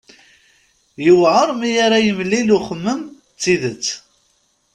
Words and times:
Yuɛer 1.05 1.49
mi 1.59 1.71
ara 1.85 1.97
yemlil 2.05 2.47
uxemmem 2.57 3.01
d 3.07 3.37
tidet. 3.41 3.85